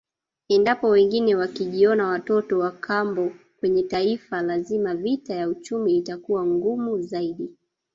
Endapo 0.49 0.87
wengine 0.89 1.35
wakijiona 1.35 2.07
watoto 2.07 2.59
wakambo 2.59 3.31
kwenye 3.59 3.83
Taifa 3.83 4.41
lazima 4.41 4.95
vita 4.95 5.33
ya 5.35 5.49
uchumi 5.49 5.97
itakuwa 5.97 6.45
ngumu 6.45 7.01
zaidi 7.01 7.51